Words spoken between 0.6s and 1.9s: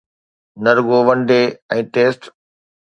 نه رڳو one day ۽